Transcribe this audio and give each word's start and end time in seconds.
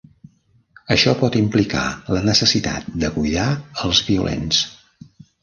Això 0.95 1.11
pot 1.19 1.37
implicar 1.41 1.83
la 2.15 2.23
necessitat 2.31 2.89
de 3.05 3.13
cuidar 3.19 3.47
els 3.85 4.03
violents. 4.11 4.65